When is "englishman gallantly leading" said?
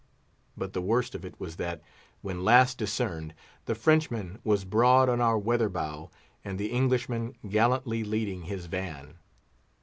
6.71-8.41